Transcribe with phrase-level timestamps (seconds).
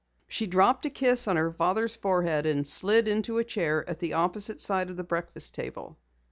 [0.27, 4.13] She dropped a kiss on her father's forehead and slid into a chair at the
[4.13, 5.95] opposite side of the breakfast table.